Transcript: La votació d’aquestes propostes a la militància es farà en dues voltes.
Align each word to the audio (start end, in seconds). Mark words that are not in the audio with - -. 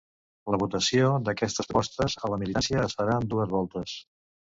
La 0.53 0.59
votació 0.61 1.09
d’aquestes 1.27 1.69
propostes 1.71 2.15
a 2.21 2.31
la 2.35 2.39
militància 2.45 2.81
es 2.87 2.97
farà 3.01 3.19
en 3.25 3.29
dues 3.35 3.53
voltes. 3.53 3.95